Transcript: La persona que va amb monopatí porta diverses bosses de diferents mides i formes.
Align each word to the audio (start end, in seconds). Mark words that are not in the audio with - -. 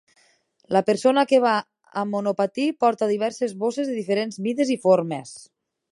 La 0.75 0.79
persona 0.87 1.23
que 1.31 1.41
va 1.43 1.51
amb 2.03 2.17
monopatí 2.17 2.67
porta 2.85 3.11
diverses 3.13 3.53
bosses 3.65 3.93
de 3.93 3.99
diferents 3.99 4.41
mides 4.47 4.73
i 4.79 4.79
formes. 4.87 5.37